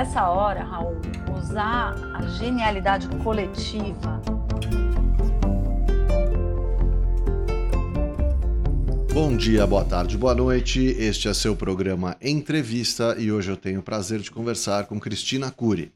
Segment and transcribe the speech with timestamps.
[0.00, 0.98] nessa hora, Raul,
[1.38, 4.22] usar a genialidade coletiva.
[9.12, 10.80] Bom dia, boa tarde, boa noite.
[10.80, 15.50] Este é seu programa Entrevista e hoje eu tenho o prazer de conversar com Cristina
[15.50, 15.92] Cury.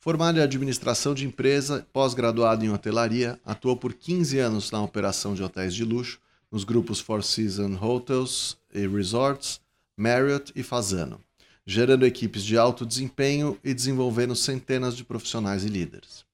[0.00, 5.44] Formada em administração de empresa, pós-graduada em hotelaria, atuou por 15 anos na operação de
[5.44, 6.18] hotéis de luxo
[6.50, 9.60] nos grupos Four Seasons Hotels e Resorts,
[9.96, 11.20] Marriott e Fazano,
[11.70, 16.24] gerando equipes de alto desempenho e desenvolvendo centenas de profissionais e líderes.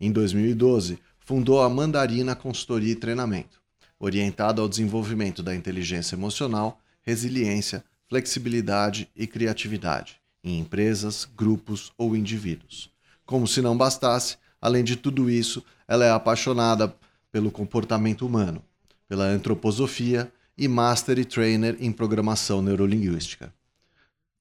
[0.00, 3.60] Em 2012, fundou a Mandarina Consultoria e Treinamento,
[4.00, 12.90] orientada ao desenvolvimento da inteligência emocional, resiliência, flexibilidade e criatividade em empresas, grupos ou indivíduos.
[13.26, 16.96] Como se não bastasse, além de tudo isso, ela é apaixonada
[17.30, 18.64] pelo comportamento humano,
[19.06, 23.52] pela antroposofia e Master e Trainer em Programação Neurolinguística.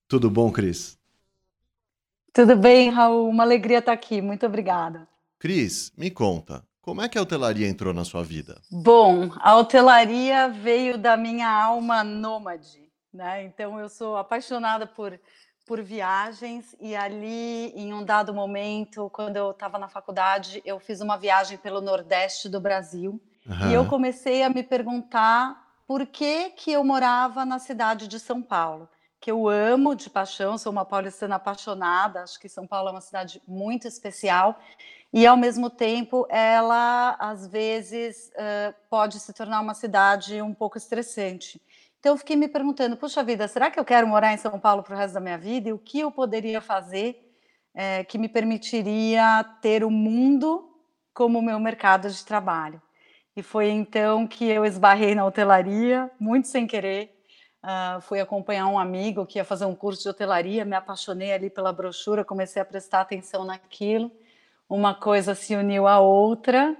[0.07, 0.97] Tudo bom, Cris?
[2.33, 3.29] Tudo bem, Raul.
[3.29, 4.21] Uma alegria estar aqui.
[4.21, 5.07] Muito obrigada.
[5.37, 8.61] Cris, me conta, como é que a hotelaria entrou na sua vida?
[8.71, 13.43] Bom, a hotelaria veio da minha alma nômade, né?
[13.43, 15.19] Então eu sou apaixonada por
[15.67, 21.01] por viagens e ali em um dado momento, quando eu estava na faculdade, eu fiz
[21.01, 23.69] uma viagem pelo Nordeste do Brasil uhum.
[23.69, 28.41] e eu comecei a me perguntar por que que eu morava na cidade de São
[28.41, 28.87] Paulo,
[29.27, 33.01] que eu amo de paixão, sou uma paulistana apaixonada, acho que São Paulo é uma
[33.01, 34.57] cidade muito especial
[35.11, 38.31] e ao mesmo tempo ela às vezes
[38.89, 41.61] pode se tornar uma cidade um pouco estressante.
[41.99, 44.81] Então eu fiquei me perguntando, puxa vida, será que eu quero morar em São Paulo
[44.81, 45.67] para o resto da minha vida?
[45.67, 47.21] E o que eu poderia fazer
[48.07, 50.73] que me permitiria ter o mundo
[51.13, 52.81] como meu mercado de trabalho?
[53.35, 57.16] E foi então que eu esbarrei na hotelaria, muito sem querer.
[57.63, 61.49] Uh, fui acompanhar um amigo que ia fazer um curso de hotelaria, me apaixonei ali
[61.49, 64.11] pela brochura, comecei a prestar atenção naquilo.
[64.69, 66.77] Uma coisa se uniu à outra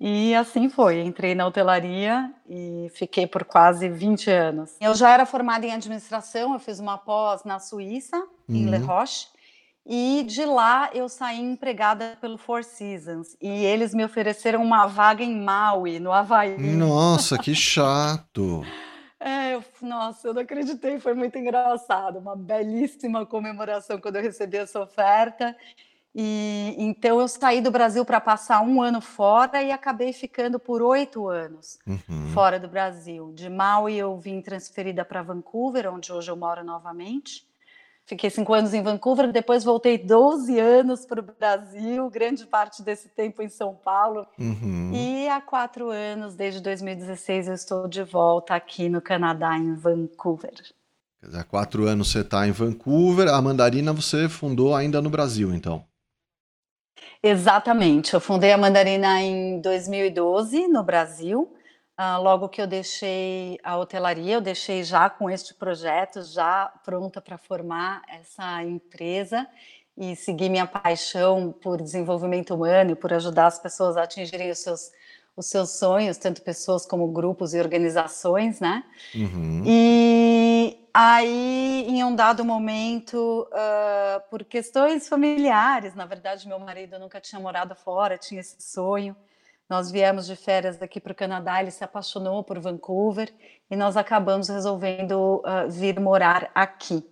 [0.00, 4.76] e assim foi, entrei na hotelaria e fiquei por quase 20 anos.
[4.80, 8.54] Eu já era formada em administração, eu fiz uma pós na Suíça, uhum.
[8.54, 9.26] em Le Roche,
[9.84, 13.36] e de lá eu saí empregada pelo Four Seasons.
[13.40, 16.58] E eles me ofereceram uma vaga em Maui, no Havaí.
[16.58, 18.62] Nossa, que chato!
[19.98, 22.20] Nossa, eu não acreditei, foi muito engraçado.
[22.20, 25.56] Uma belíssima comemoração quando eu recebi essa oferta.
[26.14, 30.82] E então eu saí do Brasil para passar um ano fora e acabei ficando por
[30.82, 32.28] oito anos uhum.
[32.32, 33.32] fora do Brasil.
[33.34, 37.47] De Maui eu vim transferida para Vancouver, onde hoje eu moro novamente.
[38.08, 43.06] Fiquei cinco anos em Vancouver, depois voltei 12 anos para o Brasil, grande parte desse
[43.10, 44.26] tempo em São Paulo.
[44.38, 44.90] Uhum.
[44.94, 50.54] E há quatro anos, desde 2016, eu estou de volta aqui no Canadá, em Vancouver.
[51.34, 55.84] Há quatro anos você está em Vancouver, a Mandarina você fundou ainda no Brasil, então?
[57.22, 58.14] Exatamente.
[58.14, 61.52] Eu fundei a Mandarina em 2012 no Brasil.
[61.98, 67.20] Uh, logo que eu deixei a hotelaria, eu deixei já com este projeto, já pronta
[67.20, 69.46] para formar essa empresa
[69.96, 74.60] e seguir minha paixão por desenvolvimento humano e por ajudar as pessoas a atingirem os
[74.60, 74.92] seus,
[75.36, 78.84] os seus sonhos, tanto pessoas como grupos e organizações, né?
[79.12, 79.64] Uhum.
[79.66, 87.20] E Aí, em um dado momento, uh, por questões familiares, na verdade, meu marido nunca
[87.20, 89.14] tinha morado fora, tinha esse sonho.
[89.68, 93.30] Nós viemos de férias aqui para o Canadá, ele se apaixonou por Vancouver
[93.70, 97.04] e nós acabamos resolvendo uh, vir morar aqui.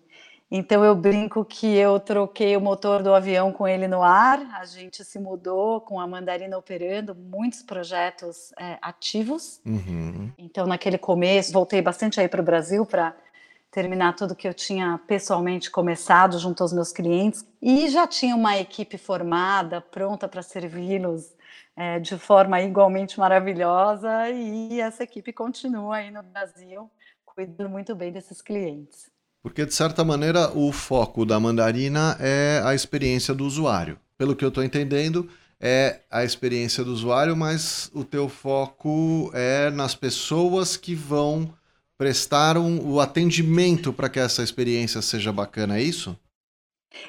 [0.51, 4.65] Então eu brinco que eu troquei o motor do avião com ele no ar, a
[4.65, 9.61] gente se mudou com a Mandarina operando, muitos projetos é, ativos.
[9.67, 10.31] Uhum.
[10.39, 13.15] Então naquele começo, voltei bastante aí para o Brasil para
[13.77, 18.57] terminar tudo que eu tinha pessoalmente começado junto aos meus clientes e já tinha uma
[18.57, 21.35] equipe formada, pronta para servi-los
[21.77, 26.91] é, de forma igualmente maravilhosa e essa equipe continua aí no Brasil
[27.27, 29.11] cuidando muito bem desses clientes.
[29.43, 34.01] Porque de certa maneira o foco da Mandarina é a experiência do usuário.
[34.17, 35.29] Pelo que eu estou entendendo,
[35.61, 41.55] é a experiência do usuário, mas o teu foco é nas pessoas que vão
[41.99, 46.17] prestaram o atendimento para que essa experiência seja bacana, é isso?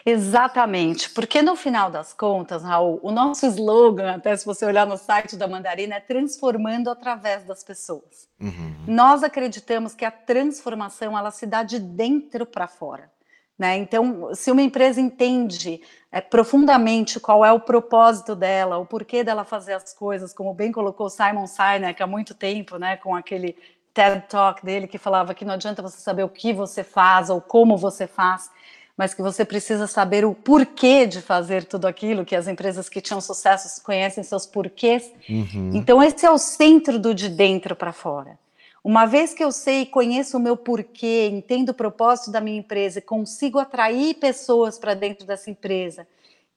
[0.05, 4.97] Exatamente, porque no final das contas, Raul, o nosso slogan, até se você olhar no
[4.97, 8.27] site da Mandarina, é transformando através das pessoas.
[8.39, 8.75] Uhum.
[8.87, 13.09] Nós acreditamos que a transformação ela se dá de dentro para fora.
[13.57, 13.77] Né?
[13.77, 15.81] Então, se uma empresa entende
[16.11, 20.71] é, profundamente qual é o propósito dela, o porquê dela fazer as coisas, como bem
[20.71, 23.57] colocou Simon Sinek há muito tempo, né, com aquele
[23.97, 27.41] TED Talk dele que falava que não adianta você saber o que você faz ou
[27.41, 28.51] como você faz,
[28.95, 33.01] mas que você precisa saber o porquê de fazer tudo aquilo, que as empresas que
[33.01, 35.11] tinham sucesso conhecem seus porquês.
[35.27, 35.71] Uhum.
[35.73, 38.37] Então, esse é o centro do de dentro para fora.
[38.83, 42.59] Uma vez que eu sei e conheço o meu porquê, entendo o propósito da minha
[42.59, 46.07] empresa, consigo atrair pessoas para dentro dessa empresa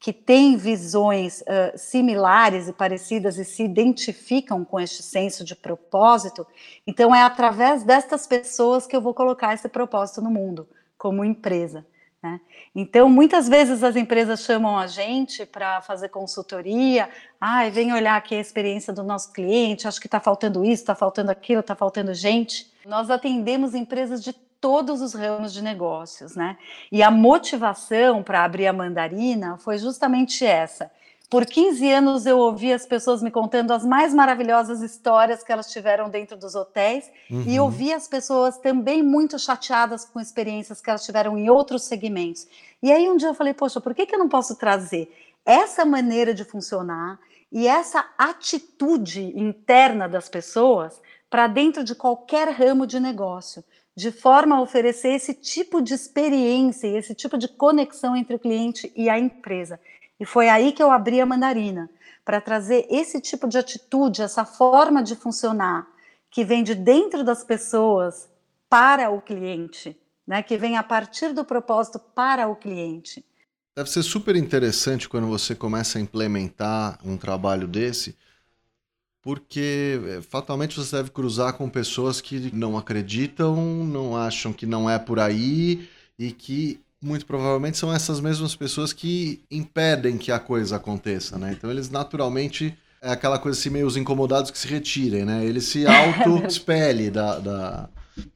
[0.00, 6.47] que têm visões uh, similares e parecidas e se identificam com este senso de propósito,
[6.87, 10.67] então é através destas pessoas que eu vou colocar esse propósito no mundo,
[10.97, 11.87] como empresa.
[12.23, 12.41] Né?
[12.75, 17.08] Então, muitas vezes as empresas chamam a gente para fazer consultoria,
[17.38, 20.94] ah, vem olhar aqui a experiência do nosso cliente, acho que está faltando isso, está
[20.94, 22.73] faltando aquilo, está faltando gente.
[22.87, 26.56] Nós atendemos empresas de todos os ramos de negócios, né?
[26.92, 30.90] E a motivação para abrir a mandarina foi justamente essa
[31.30, 35.70] por 15 anos eu ouvi as pessoas me contando as mais maravilhosas histórias que elas
[35.70, 37.44] tiveram dentro dos hotéis uhum.
[37.46, 42.48] e ouvi as pessoas também muito chateadas com experiências que elas tiveram em outros segmentos.
[42.82, 45.08] E aí um dia eu falei, poxa, por que, que eu não posso trazer
[45.46, 47.16] essa maneira de funcionar
[47.52, 53.62] e essa atitude interna das pessoas para dentro de qualquer ramo de negócio,
[53.96, 58.92] de forma a oferecer esse tipo de experiência esse tipo de conexão entre o cliente
[58.96, 59.81] e a empresa.
[60.19, 61.90] E foi aí que eu abri a mandarina,
[62.25, 65.87] para trazer esse tipo de atitude, essa forma de funcionar,
[66.31, 68.28] que vem de dentro das pessoas
[68.69, 70.43] para o cliente, né?
[70.43, 73.25] que vem a partir do propósito para o cliente.
[73.76, 78.16] Deve ser super interessante quando você começa a implementar um trabalho desse,
[79.22, 84.88] porque eh, fatalmente você deve cruzar com pessoas que não acreditam, não acham que não
[84.88, 85.88] é por aí
[86.19, 91.52] e que muito provavelmente são essas mesmas pessoas que impedem que a coisa aconteça, né?
[91.52, 95.44] Então eles naturalmente é aquela coisa assim meio os incomodados que se retirem, né?
[95.44, 97.88] Ele se auto-expele da, da,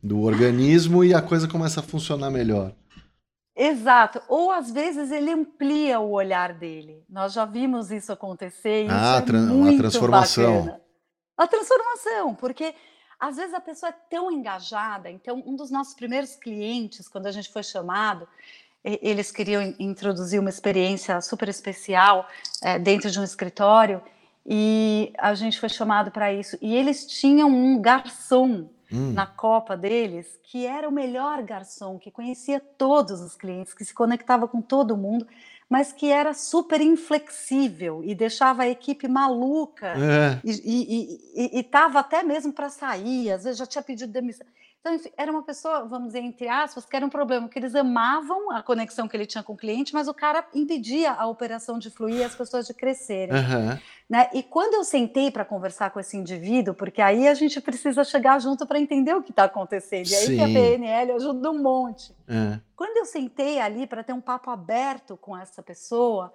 [0.03, 2.73] do organismo e a coisa começa a funcionar melhor.
[3.57, 4.21] Exato.
[4.29, 7.05] Ou às vezes ele amplia o olhar dele.
[7.09, 8.87] Nós já vimos isso acontecer.
[8.87, 10.63] E ah, isso é muito transformação.
[10.63, 10.81] Bacana.
[11.37, 12.75] A transformação, porque
[13.19, 15.11] às vezes a pessoa é tão engajada.
[15.11, 18.29] Então, um dos nossos primeiros clientes, quando a gente foi chamado,
[18.85, 22.29] eles queriam introduzir uma experiência super especial
[22.63, 24.03] é, dentro de um escritório
[24.45, 26.59] e a gente foi chamado para isso.
[26.61, 29.13] E eles tinham um garçom hum.
[29.13, 33.93] na copa deles que era o melhor garçom, que conhecia todos os clientes, que se
[33.93, 35.27] conectava com todo mundo
[35.69, 40.41] mas que era super inflexível e deixava a equipe maluca é.
[40.45, 44.47] e estava até mesmo para sair, às vezes já tinha pedido demissão.
[44.85, 47.75] Então, enfim, era uma pessoa, vamos dizer, entre aspas, que era um problema, que eles
[47.75, 51.79] amavam a conexão que ele tinha com o cliente, mas o cara impedia a operação
[51.79, 53.35] de fluir e as pessoas de crescerem.
[53.35, 53.79] Uhum.
[54.11, 54.29] Né?
[54.35, 58.39] E quando eu sentei para conversar com esse indivíduo, porque aí a gente precisa chegar
[58.39, 60.37] junto para entender o que está acontecendo, e aí Sim.
[60.37, 62.15] que a PNL ajuda um monte.
[62.29, 62.61] É.
[62.77, 66.31] Quando eu sentei ali para ter um papo aberto com essa pessoa,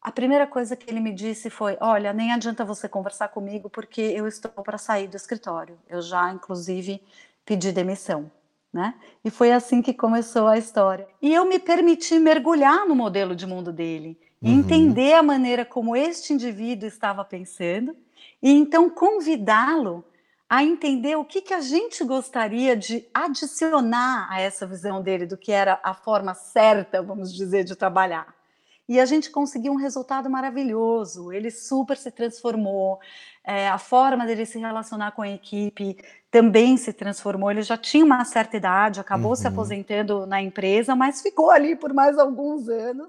[0.00, 4.00] a primeira coisa que ele me disse foi: Olha, nem adianta você conversar comigo porque
[4.00, 5.76] eu estou para sair do escritório.
[5.88, 7.02] Eu já, inclusive,
[7.48, 8.30] pedir demissão.
[8.70, 8.94] Né?
[9.24, 11.08] E foi assim que começou a história.
[11.22, 14.58] E eu me permiti mergulhar no modelo de mundo dele, uhum.
[14.58, 17.96] entender a maneira como este indivíduo estava pensando,
[18.42, 20.04] e então convidá-lo
[20.50, 25.36] a entender o que, que a gente gostaria de adicionar a essa visão dele do
[25.36, 28.37] que era a forma certa, vamos dizer, de trabalhar.
[28.88, 31.30] E a gente conseguiu um resultado maravilhoso.
[31.30, 32.98] Ele super se transformou,
[33.44, 35.98] é, a forma dele se relacionar com a equipe
[36.30, 37.50] também se transformou.
[37.50, 39.36] Ele já tinha uma certa idade, acabou uhum.
[39.36, 43.08] se aposentando na empresa, mas ficou ali por mais alguns anos.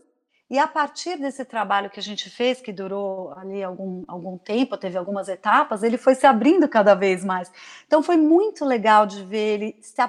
[0.50, 4.78] E a partir desse trabalho que a gente fez, que durou ali algum, algum tempo,
[4.78, 7.52] teve algumas etapas, ele foi se abrindo cada vez mais.
[7.86, 10.02] Então foi muito legal de ver ele se,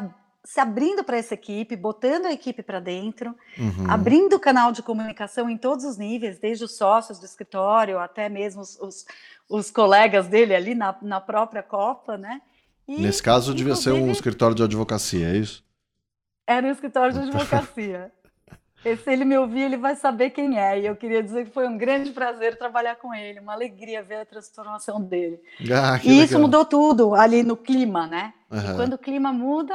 [0.44, 3.90] se abrindo para essa equipe, botando a equipe para dentro, uhum.
[3.90, 8.28] abrindo o canal de comunicação em todos os níveis, desde os sócios do escritório até
[8.28, 9.04] mesmo os, os,
[9.49, 12.40] os colegas dele ali na, na própria Copa, né?
[12.88, 15.64] E, Nesse caso, devia ser um escritório de advocacia, é isso?
[16.47, 18.11] Era um escritório de advocacia.
[18.82, 20.80] Se ele me ouvir, ele vai saber quem é.
[20.80, 24.16] E eu queria dizer que foi um grande prazer trabalhar com ele, uma alegria ver
[24.16, 25.38] a transformação dele.
[25.70, 26.25] Ah, e legal.
[26.25, 28.32] isso mudou tudo ali no clima, né?
[28.50, 28.58] Uhum.
[28.58, 29.75] E quando o clima muda,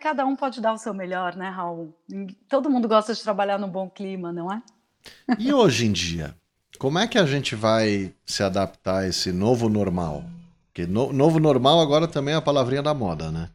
[0.00, 1.94] cada um pode dar o seu melhor, né, Raul?
[2.48, 4.62] Todo mundo gosta de trabalhar num bom clima, não é?
[5.38, 6.34] E hoje em dia,
[6.78, 10.24] como é que a gente vai se adaptar a esse novo normal?
[10.66, 13.50] Porque no, novo normal agora também é a palavrinha da moda, né?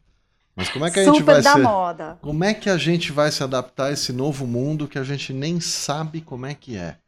[0.54, 1.58] Mas como é que a Super gente vai da se...
[1.60, 2.18] moda.
[2.20, 5.32] Como é que a gente vai se adaptar a esse novo mundo que a gente
[5.32, 6.98] nem sabe como é que é?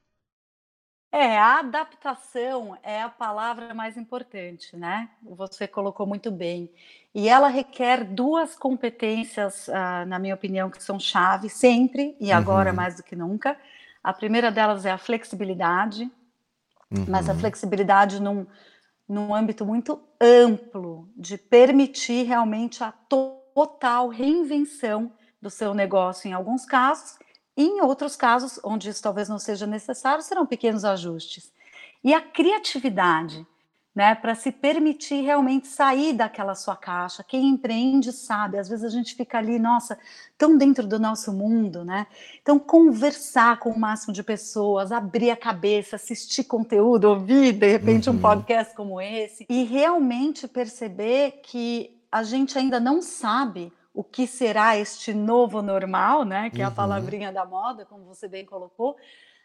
[1.12, 5.08] É, a adaptação é a palavra mais importante, né?
[5.22, 6.68] Você colocou muito bem.
[7.14, 12.70] E ela requer duas competências, uh, na minha opinião, que são chave sempre e agora
[12.70, 12.76] uhum.
[12.76, 13.56] mais do que nunca.
[14.02, 16.10] A primeira delas é a flexibilidade,
[16.90, 17.04] uhum.
[17.06, 17.38] mas a uhum.
[17.38, 18.44] flexibilidade num,
[19.08, 26.64] num âmbito muito amplo, de permitir realmente a total reinvenção do seu negócio em alguns
[26.64, 27.18] casos
[27.56, 31.52] em outros casos, onde isso talvez não seja necessário, serão pequenos ajustes.
[32.02, 33.46] E a criatividade,
[33.94, 37.22] né, para se permitir realmente sair daquela sua caixa.
[37.22, 39.96] Quem empreende sabe, às vezes a gente fica ali, nossa,
[40.36, 42.08] tão dentro do nosso mundo, né?
[42.42, 48.10] Então, conversar com o máximo de pessoas, abrir a cabeça, assistir conteúdo, ouvir, de repente,
[48.10, 48.16] uhum.
[48.16, 54.26] um podcast como esse, e realmente perceber que a gente ainda não sabe o que
[54.26, 56.50] será este novo normal, né?
[56.50, 56.74] Que é a uhum.
[56.74, 58.96] palavrinha da moda, como você bem colocou.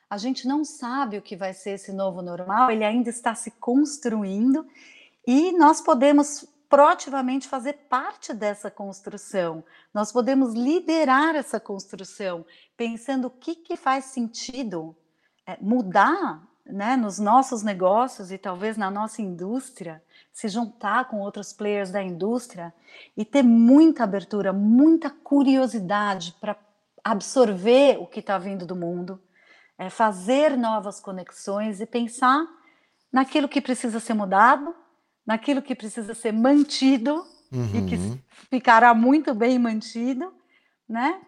[0.10, 3.52] A gente não sabe o que vai ser esse novo normal, ele ainda está se
[3.52, 4.66] construindo
[5.28, 9.64] e nós podemos proativamente fazer parte dessa construção.
[9.94, 14.96] Nós podemos liderar essa construção, pensando o que, que faz sentido
[15.46, 20.02] é, mudar né, nos nossos negócios e talvez na nossa indústria
[20.32, 22.74] se juntar com outros players da indústria
[23.18, 26.56] e ter muita abertura, muita curiosidade para
[27.04, 29.20] absorver o que está vindo do mundo,
[29.80, 32.46] é, fazer novas conexões e pensar
[33.12, 34.76] naquilo que precisa ser mudado,
[35.26, 37.66] naquilo que precisa ser mantido uhum.
[37.74, 38.20] e que uhum.
[38.52, 40.32] ficará muito bem mantido,
[40.88, 41.20] né?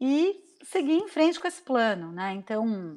[0.00, 2.32] E seguir em frente com esse plano, né?
[2.34, 2.96] Então,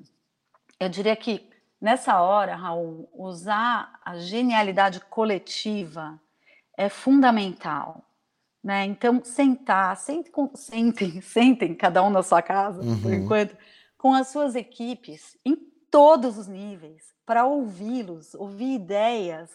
[0.79, 1.47] eu diria que
[1.79, 6.19] Nessa hora, Raul, usar a genialidade coletiva
[6.75, 8.03] é fundamental.
[8.63, 8.85] Né?
[8.85, 12.99] Então, sentar, sentem, sentem, sentem, cada um na sua casa, uhum.
[12.99, 13.55] por enquanto,
[13.97, 15.55] com as suas equipes, em
[15.89, 19.49] todos os níveis, para ouvi-los, ouvir ideias,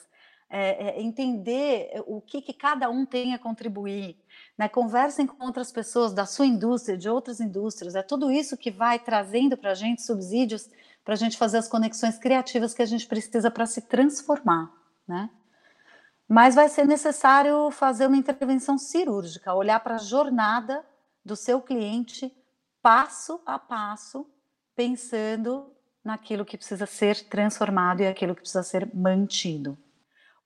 [0.51, 4.17] é, é, entender o que, que, cada um tem a contribuir.
[4.59, 4.69] Né?
[4.69, 8.99] Conversem com outras pessoas da sua indústria, de outras indústrias, é tudo isso que vai
[8.99, 10.69] trazendo para a gente subsídios
[11.05, 14.71] para a gente fazer as conexões criativas que a gente precisa para se transformar,
[15.07, 15.29] né?
[16.29, 20.85] Mas vai ser necessário fazer uma intervenção cirúrgica, olhar para a jornada
[21.25, 22.35] do seu cliente
[22.83, 24.27] passo a passo,
[24.75, 25.73] pensando
[26.05, 29.79] naquilo que precisa ser transformado e aquilo que precisa ser mantido.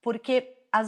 [0.02, 0.82] Porque a,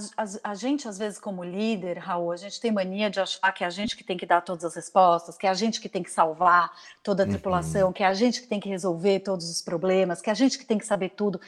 [0.45, 3.67] a, gente, às vezes, como líder, Raul, a gente tem mania de achar que é
[3.67, 6.02] a gente que tem que dar todas as respostas, que é a gente que tem
[6.02, 6.71] que salvar
[7.02, 7.33] toda a uhum.
[7.33, 7.93] tripulação, uhum.
[7.93, 10.59] que é a gente que tem que resolver todos os problemas, que é a gente
[10.59, 11.40] que tem que saber tudo.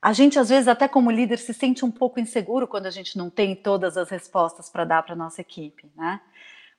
[0.00, 3.16] A gente, às vezes, até como líder, se sente um pouco inseguro quando a gente
[3.16, 6.20] não tem todas as respostas para dar para a nossa equipe, né?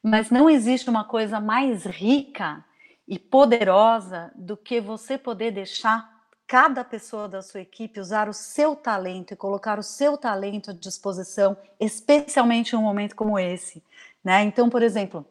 [0.01, 2.63] Mas não existe uma coisa mais rica
[3.07, 8.75] e poderosa do que você poder deixar cada pessoa da sua equipe usar o seu
[8.75, 13.83] talento e colocar o seu talento à disposição, especialmente em um momento como esse.
[14.23, 14.43] Né?
[14.43, 15.25] Então, por exemplo,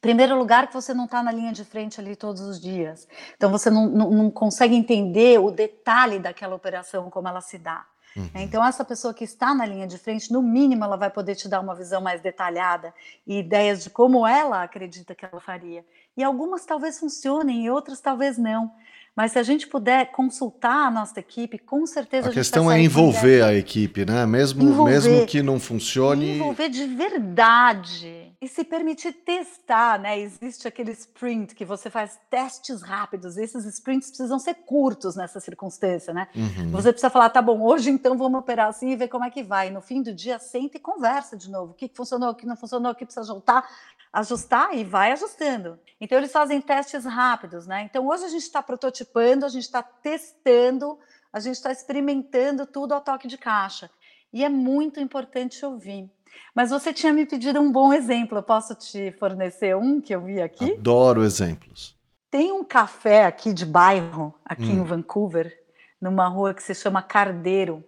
[0.00, 3.08] primeiro lugar que você não está na linha de frente ali todos os dias.
[3.36, 7.86] Então você não, não, não, consegue entender o detalhe daquela operação, como ela se dá.
[8.16, 8.28] Uhum.
[8.34, 11.48] Então essa pessoa que está na linha de frente, no mínimo, ela vai poder te
[11.48, 12.92] dar uma visão mais detalhada
[13.26, 15.84] e ideias de como ela acredita que ela faria.
[16.16, 18.70] E algumas talvez funcionem e outras talvez não.
[19.14, 22.80] Mas se a gente puder consultar a nossa equipe, com certeza a, a questão é
[22.80, 24.24] envolver a equipe, né?
[24.24, 26.36] Mesmo, envolver, mesmo que não funcione.
[26.36, 30.18] Envolver de verdade e se permitir testar, né?
[30.18, 33.36] Existe aquele sprint que você faz testes rápidos.
[33.36, 36.28] Esses sprints precisam ser curtos nessa circunstância, né?
[36.36, 36.70] Uhum.
[36.70, 39.42] Você precisa falar, tá bom, hoje então vamos operar assim e ver como é que
[39.42, 39.70] vai.
[39.70, 41.72] No fim do dia, senta e conversa de novo.
[41.72, 43.68] O que funcionou, o que não funcionou, o que precisa juntar
[44.12, 45.78] ajustar e vai ajustando.
[46.00, 47.82] Então eles fazem testes rápidos, né?
[47.82, 50.98] Então hoje a gente está prototipando, a gente está testando,
[51.32, 53.90] a gente está experimentando tudo ao toque de caixa.
[54.32, 56.10] E é muito importante ouvir.
[56.54, 60.22] Mas você tinha me pedido um bom exemplo, eu posso te fornecer um que eu
[60.22, 60.72] vi aqui?
[60.72, 61.96] Adoro exemplos.
[62.30, 64.80] Tem um café aqui de bairro, aqui hum.
[64.80, 65.56] em Vancouver,
[66.00, 67.84] numa rua que se chama Cardeiro.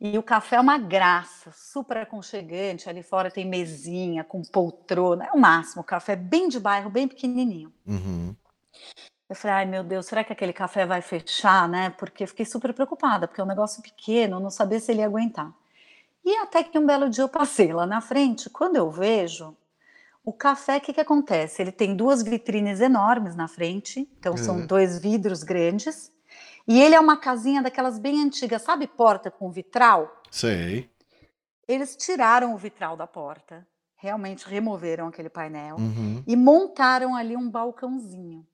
[0.00, 2.88] E o café é uma graça, super aconchegante.
[2.88, 5.82] Ali fora tem mesinha com poltrona, é o máximo.
[5.82, 7.72] O café é bem de bairro, bem pequenininho.
[7.86, 8.34] Uhum.
[9.28, 11.90] Eu falei, ai meu Deus, será que aquele café vai fechar, né?
[11.90, 15.52] Porque fiquei super preocupada, porque é um negócio pequeno, não sabia se ele ia aguentar.
[16.24, 19.56] E até que um belo dia eu passei lá na frente, quando eu vejo
[20.24, 21.62] o café, o que, que acontece?
[21.62, 24.66] Ele tem duas vitrines enormes na frente, então são uhum.
[24.66, 26.12] dois vidros grandes,
[26.68, 30.22] e ele é uma casinha daquelas bem antigas, sabe porta com vitral?
[30.30, 30.90] Sei.
[31.66, 36.22] Eles tiraram o vitral da porta, realmente removeram aquele painel uhum.
[36.26, 38.46] e montaram ali um balcãozinho.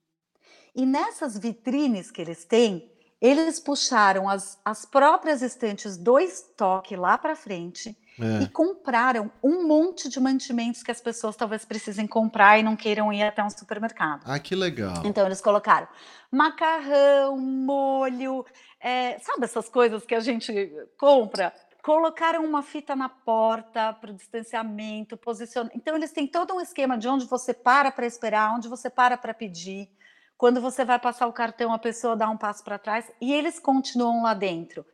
[0.73, 7.17] E nessas vitrines que eles têm, eles puxaram as, as próprias estantes do estoque lá
[7.17, 8.43] para frente é.
[8.43, 13.11] e compraram um monte de mantimentos que as pessoas talvez precisem comprar e não queiram
[13.11, 14.21] ir até um supermercado.
[14.25, 15.01] Ah, que legal.
[15.03, 15.87] Então eles colocaram
[16.31, 18.45] macarrão, molho,
[18.79, 21.53] é, sabe essas coisas que a gente compra?
[21.81, 25.71] Colocaram uma fita na porta para o distanciamento, posiciona.
[25.73, 29.17] Então eles têm todo um esquema de onde você para para esperar, onde você para
[29.17, 29.89] para pedir.
[30.37, 33.59] Quando você vai passar o cartão, a pessoa dá um passo para trás e eles
[33.59, 34.85] continuam lá dentro.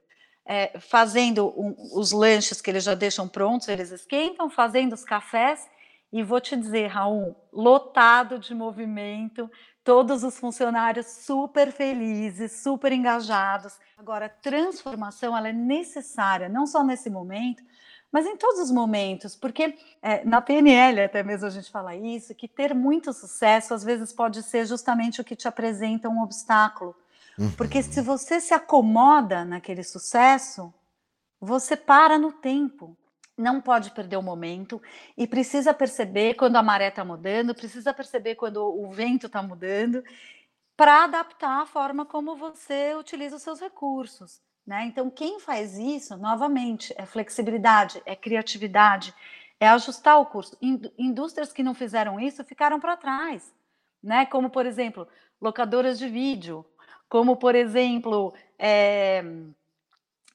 [0.46, 5.70] É, fazendo um, os lanches que eles já deixam prontos, eles esquentam, fazendo os cafés,
[6.12, 9.50] e vou te dizer, Raul, lotado de movimento,
[9.84, 13.74] todos os funcionários super felizes, super engajados.
[13.98, 17.64] Agora, transformação ela é necessária, não só nesse momento,
[18.14, 22.36] mas em todos os momentos, porque é, na PNL até mesmo a gente fala isso,
[22.36, 26.96] que ter muito sucesso às vezes pode ser justamente o que te apresenta um obstáculo.
[27.40, 27.50] Uhum.
[27.54, 30.72] Porque se você se acomoda naquele sucesso,
[31.42, 32.96] você para no tempo.
[33.36, 34.80] Não pode perder o momento
[35.18, 40.04] e precisa perceber quando a maré está mudando, precisa perceber quando o vento está mudando,
[40.78, 44.40] para adaptar a forma como você utiliza os seus recursos.
[44.66, 44.86] Né?
[44.86, 49.14] Então, quem faz isso, novamente, é flexibilidade, é criatividade,
[49.60, 50.58] é ajustar o curso.
[50.98, 53.54] Indústrias que não fizeram isso ficaram para trás,
[54.02, 54.26] né?
[54.26, 55.08] como, por exemplo,
[55.42, 56.66] locadoras de vídeo,
[57.10, 59.24] como, por exemplo, é,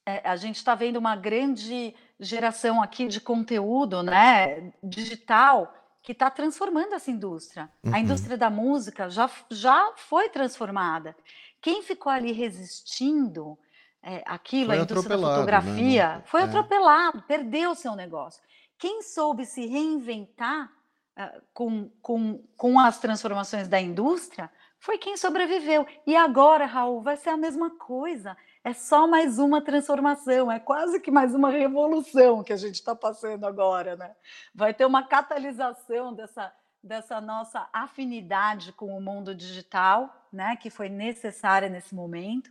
[0.07, 6.31] é, a gente está vendo uma grande geração aqui de conteúdo né, digital que está
[6.31, 7.69] transformando essa indústria.
[7.85, 7.95] Uhum.
[7.95, 11.17] A indústria da música já, já foi transformada.
[11.61, 13.59] Quem ficou ali resistindo
[14.03, 16.23] é, aquilo, foi a indústria da fotografia, né?
[16.27, 16.45] foi é.
[16.45, 18.41] atropelado, perdeu o seu negócio.
[18.79, 20.71] Quem soube se reinventar
[21.19, 25.87] uh, com, com, com as transformações da indústria foi quem sobreviveu.
[26.07, 28.37] E agora, Raul, vai ser a mesma coisa.
[28.63, 32.95] É só mais uma transformação, é quase que mais uma revolução que a gente está
[32.95, 34.15] passando agora, né?
[34.55, 36.53] Vai ter uma catalisação dessa,
[36.83, 40.55] dessa nossa afinidade com o mundo digital, né?
[40.57, 42.51] Que foi necessária nesse momento.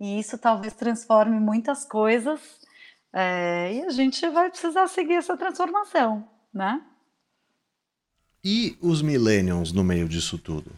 [0.00, 2.40] E isso talvez transforme muitas coisas
[3.12, 6.82] é, e a gente vai precisar seguir essa transformação, né?
[8.44, 10.70] E os millennials no meio disso tudo?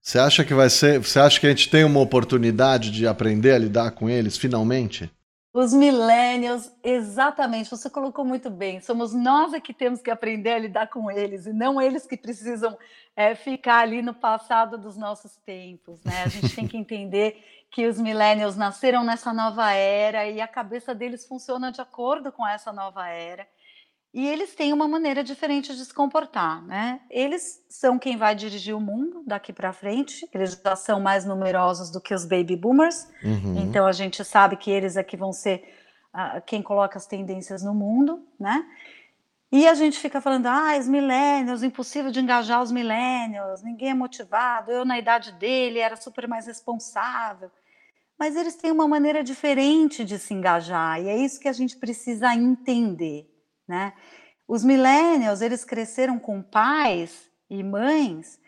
[0.00, 0.98] Você acha que vai ser?
[1.00, 5.10] Você acha que a gente tem uma oportunidade de aprender a lidar com eles finalmente?
[5.60, 8.80] Os millennials, exatamente, você colocou muito bem.
[8.80, 12.16] Somos nós é que temos que aprender a lidar com eles e não eles que
[12.16, 12.78] precisam
[13.16, 16.00] é, ficar ali no passado dos nossos tempos.
[16.04, 16.22] Né?
[16.22, 20.94] A gente tem que entender que os millennials nasceram nessa nova era e a cabeça
[20.94, 23.44] deles funciona de acordo com essa nova era.
[24.12, 27.00] E eles têm uma maneira diferente de se comportar, né?
[27.10, 30.28] Eles são quem vai dirigir o mundo daqui para frente.
[30.32, 33.06] Eles já são mais numerosos do que os baby boomers.
[33.22, 33.58] Uhum.
[33.58, 35.62] Então a gente sabe que eles é que vão ser
[36.14, 38.64] uh, quem coloca as tendências no mundo, né?
[39.52, 43.94] E a gente fica falando, ah, os millennials, impossível de engajar os millennials, ninguém é
[43.94, 44.70] motivado.
[44.70, 47.50] Eu, na idade dele, era super mais responsável
[48.18, 51.76] mas eles têm uma maneira diferente de se engajar, e é isso que a gente
[51.76, 53.30] precisa entender,
[53.68, 53.92] né?
[54.46, 58.38] Os millennials, eles cresceram com pais e mães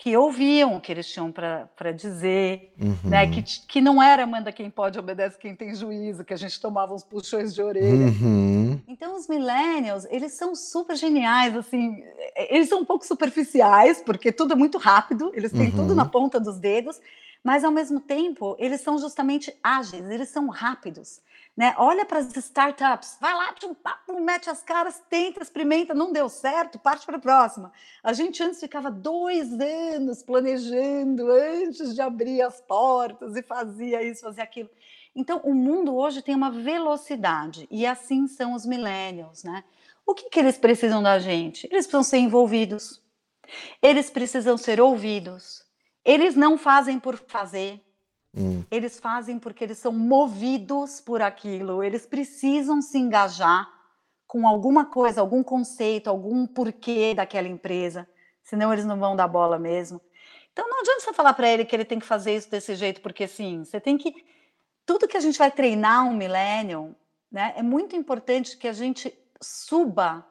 [0.00, 2.86] que ouviam o que eles tinham para dizer, né?
[2.86, 3.10] uhum.
[3.10, 3.26] né?
[3.30, 6.94] Que, que não era manda quem pode, obedece quem tem juízo, que a gente tomava
[6.94, 8.06] uns puxões de orelha.
[8.06, 8.80] Uhum.
[8.88, 12.02] Então, os millennials, eles são super geniais, assim,
[12.48, 15.76] eles são um pouco superficiais, porque tudo é muito rápido, eles têm uhum.
[15.76, 16.98] tudo na ponta dos dedos,
[17.42, 21.20] mas ao mesmo tempo eles são justamente ágeis, eles são rápidos.
[21.56, 21.74] Né?
[21.76, 26.28] Olha para as startups, vai lá, tchum, papo, mete as caras, tenta, experimenta, não deu
[26.28, 27.72] certo, parte para a próxima.
[28.02, 34.22] A gente antes ficava dois anos planejando antes de abrir as portas e fazia isso,
[34.22, 34.70] fazia aquilo.
[35.14, 39.64] Então, o mundo hoje tem uma velocidade e assim são os millennials, né?
[40.06, 41.66] O que, que eles precisam da gente?
[41.66, 43.02] Eles precisam ser envolvidos,
[43.82, 45.64] eles precisam ser ouvidos,
[46.04, 47.80] eles não fazem por fazer.
[48.34, 48.64] Hum.
[48.70, 51.82] Eles fazem porque eles são movidos por aquilo.
[51.82, 53.68] Eles precisam se engajar
[54.26, 58.08] com alguma coisa, algum conceito, algum porquê daquela empresa.
[58.44, 60.00] Senão eles não vão dar bola mesmo.
[60.52, 63.00] Então não adianta você falar para ele que ele tem que fazer isso desse jeito,
[63.00, 64.24] porque sim, você tem que.
[64.86, 66.94] Tudo que a gente vai treinar um millennium,
[67.30, 70.26] né, é muito importante que a gente suba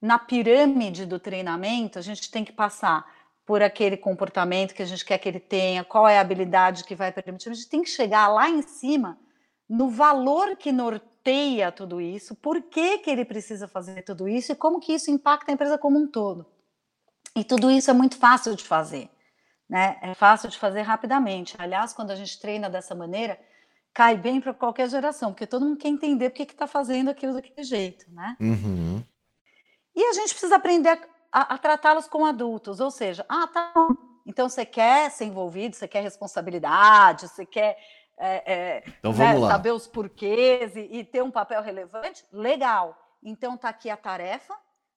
[0.00, 3.04] na pirâmide do treinamento, a gente tem que passar
[3.46, 6.96] por aquele comportamento que a gente quer que ele tenha, qual é a habilidade que
[6.96, 7.48] vai permitir.
[7.48, 9.16] A gente tem que chegar lá em cima
[9.68, 14.56] no valor que norteia tudo isso, por que, que ele precisa fazer tudo isso e
[14.56, 16.44] como que isso impacta a empresa como um todo.
[17.36, 19.08] E tudo isso é muito fácil de fazer,
[19.68, 19.98] né?
[20.02, 21.54] É fácil de fazer rapidamente.
[21.58, 23.38] Aliás, quando a gente treina dessa maneira,
[23.92, 27.34] cai bem para qualquer geração, porque todo mundo quer entender porque que está fazendo aquilo
[27.34, 28.36] daquele jeito, né?
[28.40, 29.04] Uhum.
[29.94, 30.98] E a gente precisa aprender
[31.36, 33.88] a, a tratá-los como adultos, ou seja, ah, tá bom.
[34.24, 37.76] Então você quer ser envolvido, você quer responsabilidade, você quer
[38.18, 42.96] é, é, Então né, saber os porquês e, e ter um papel relevante, legal.
[43.22, 44.54] Então tá aqui a tarefa,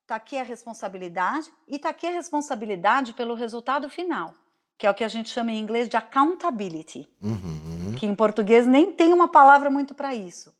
[0.08, 4.34] tá aqui a responsabilidade e tá aqui a responsabilidade pelo resultado final,
[4.78, 7.96] que é o que a gente chama em inglês de accountability, Uhum.
[8.00, 10.56] que em português nem tem uma palavra muito para isso.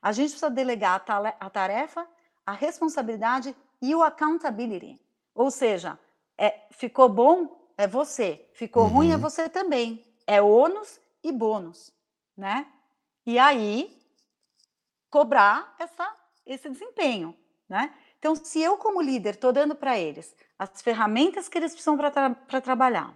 [0.00, 1.04] A gente precisa delegar
[1.40, 2.06] a tarefa,
[2.46, 5.03] a responsabilidade e o accountability.
[5.34, 5.98] Ou seja,
[6.38, 9.20] é, ficou bom é você, ficou ruim é Uhum.
[9.20, 10.04] você também.
[10.26, 11.92] É ônus e bônus,
[12.36, 12.66] né?
[13.26, 14.00] E aí
[15.10, 16.14] cobrar essa,
[16.46, 17.36] esse desempenho,
[17.68, 17.94] né?
[18.18, 22.60] Então, se eu como líder estou dando para eles as ferramentas que eles precisam para
[22.60, 23.14] trabalhar,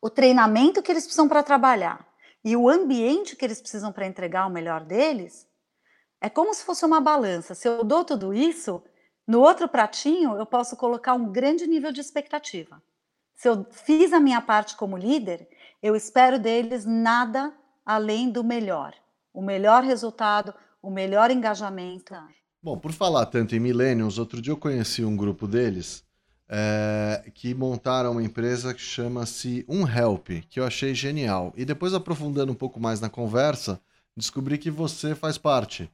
[0.00, 2.06] o treinamento que eles precisam para trabalhar
[2.44, 5.46] e o ambiente que eles precisam para entregar o melhor deles,
[6.20, 7.54] é como se fosse uma balança.
[7.54, 8.82] Se eu dou tudo isso,
[9.26, 12.82] no outro pratinho eu posso colocar um grande nível de expectativa.
[13.34, 15.48] Se eu fiz a minha parte como líder,
[15.82, 17.52] eu espero deles nada
[17.84, 18.94] além do melhor.
[19.32, 22.14] O melhor resultado, o melhor engajamento.
[22.62, 26.04] Bom, por falar tanto em Millennials, outro dia eu conheci um grupo deles
[26.48, 31.52] é, que montaram uma empresa que chama-se Unhelp, que eu achei genial.
[31.56, 33.80] E depois, aprofundando um pouco mais na conversa,
[34.16, 35.90] descobri que você faz parte.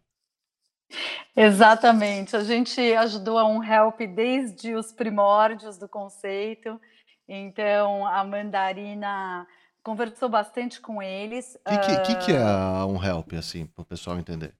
[1.37, 2.37] Exatamente.
[2.37, 6.81] A gente ajudou a um help desde os primórdios do conceito.
[7.29, 9.46] Então, a Mandarina
[9.83, 11.57] conversou bastante com eles.
[11.57, 14.55] O que, que, que, que é Ah, a Unhelp, assim, para o pessoal entender?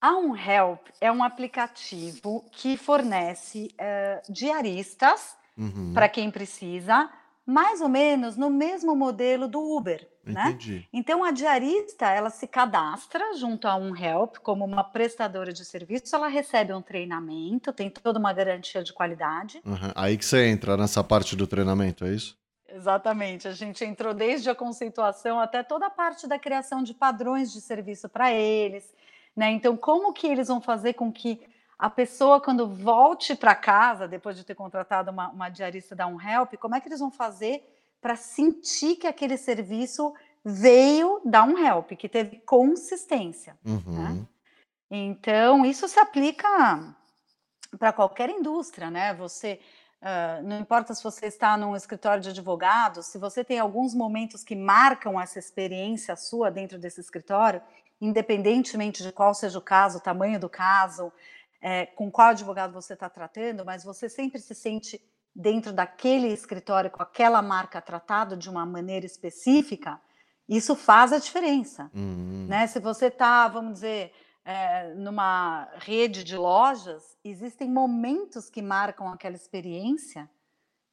[0.00, 7.10] A Unhelp é um aplicativo que fornece eh, diaristas Uhum, para quem precisa,
[7.46, 10.56] mais ou menos no mesmo modelo do Uber, né?
[10.92, 16.14] Então a diarista, ela se cadastra junto a um help como uma prestadora de serviço,
[16.14, 19.60] ela recebe um treinamento, tem toda uma garantia de qualidade.
[19.64, 19.90] Uhum.
[19.94, 22.38] Aí que você entra nessa parte do treinamento, é isso?
[22.68, 27.52] Exatamente, a gente entrou desde a conceituação até toda a parte da criação de padrões
[27.52, 28.94] de serviço para eles,
[29.34, 29.50] né?
[29.50, 31.40] Então, como que eles vão fazer com que
[31.80, 36.20] a pessoa, quando volte para casa, depois de ter contratado uma, uma diarista da Um
[36.20, 37.66] Help, como é que eles vão fazer
[38.02, 40.12] para sentir que aquele serviço
[40.44, 43.56] veio da Um Help, que teve consistência?
[43.64, 44.26] Uhum.
[44.90, 46.94] Então, isso se aplica
[47.78, 49.14] para qualquer indústria, né?
[49.14, 49.58] Você,
[50.02, 54.44] ah, não importa se você está num escritório de advogados, se você tem alguns momentos
[54.44, 57.62] que marcam essa experiência sua dentro desse escritório,
[57.98, 61.10] independentemente de qual seja o caso, o tamanho do caso,
[61.60, 65.00] eh, com qual advogado você está tratando, mas você sempre se sente
[65.34, 70.00] dentro daquele escritório com aquela marca tratado de uma maneira específica,
[70.48, 72.46] isso faz a diferença Uhum.
[72.48, 72.66] né?
[72.66, 74.12] Se você está, vamos dizer,
[74.44, 80.28] eh, numa rede de lojas, existem momentos que marcam aquela experiência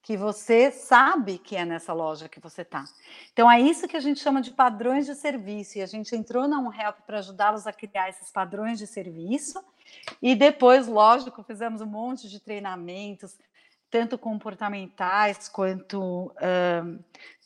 [0.02, 2.86] que você sabe que é nessa loja que você está.
[3.34, 6.48] Então é isso que a gente chama de padrões de serviço e a gente entrou
[6.48, 9.62] na Unhelp para ajudá-los a criar esses padrões de serviço
[10.22, 13.38] e depois, lógico, fizemos um monte de treinamentos,
[13.92, 16.34] tanto comportamentais quanto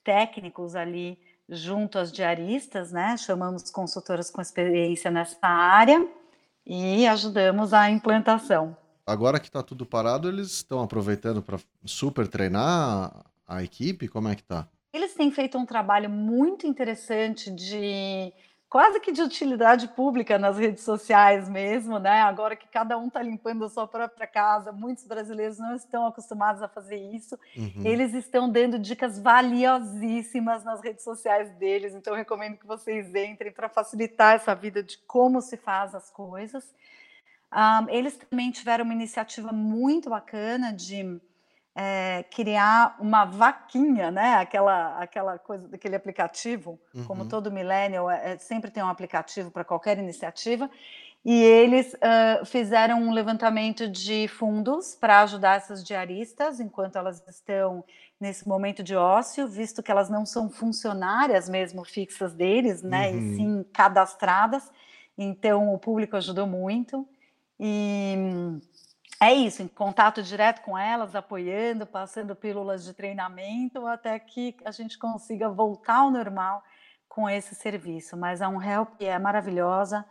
[0.03, 3.17] técnicos ali junto às diaristas, né?
[3.17, 6.07] Chamamos consultoras com experiência nessa área
[6.65, 8.77] e ajudamos a implantação.
[9.05, 14.07] Agora que tá tudo parado, eles estão aproveitando para super treinar a equipe?
[14.07, 14.67] Como é que tá?
[14.93, 18.33] Eles têm feito um trabalho muito interessante de
[18.71, 22.21] quase que de utilidade pública nas redes sociais mesmo, né?
[22.21, 26.61] Agora que cada um está limpando a sua própria casa, muitos brasileiros não estão acostumados
[26.61, 27.37] a fazer isso.
[27.57, 27.85] Uhum.
[27.85, 33.67] Eles estão dando dicas valiosíssimas nas redes sociais deles, então recomendo que vocês entrem para
[33.67, 36.63] facilitar essa vida de como se faz as coisas.
[37.51, 41.19] Ah, eles também tiveram uma iniciativa muito bacana de
[41.75, 44.35] eh, criar uma vaquinha, né?
[44.35, 47.27] Aquela, aquela coisa daquele aplicativo, como Uhum.
[47.27, 50.69] todo millennial, é, é, sempre tem um aplicativo para qualquer iniciativa.
[51.25, 57.83] E eles ah, fizeram um levantamento de fundos para ajudar essas diaristas enquanto elas estão
[58.19, 63.13] nesse momento de ócio, visto que elas não são funcionárias mesmo fixas deles, né?
[63.15, 63.21] E Uhum.
[63.21, 64.71] sim cadastradas.
[65.17, 67.07] Então o público ajudou muito.
[67.63, 68.15] E
[69.21, 74.71] é isso, em contato direto com elas, apoiando, passando pílulas de treinamento, até que a
[74.71, 76.63] gente consiga voltar ao normal
[77.07, 78.17] com esse serviço.
[78.17, 80.03] Mas a Unhelp é maravilhosa,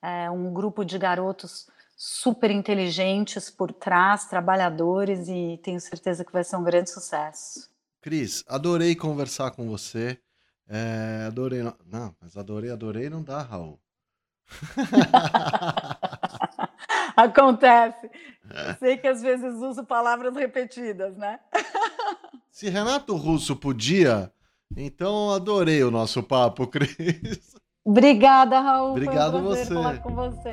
[0.00, 6.44] é um grupo de garotos super inteligentes por trás, trabalhadores, e tenho certeza que vai
[6.44, 7.68] ser um grande sucesso.
[8.00, 10.20] Cris, adorei conversar com você.
[10.68, 11.62] É, adorei.
[11.84, 13.80] Não, mas adorei, adorei não dá, Raul.
[17.16, 18.10] Acontece.
[18.50, 18.74] É.
[18.74, 21.38] Sei que às vezes uso palavras repetidas, né?
[22.50, 24.30] Se Renato Russo podia,
[24.76, 27.54] então adorei o nosso papo, Cris.
[27.84, 28.90] Obrigada, Raul.
[28.92, 29.74] Obrigado Foi um você.
[29.74, 30.52] falar com você.